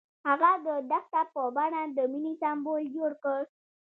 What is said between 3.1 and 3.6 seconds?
کړ.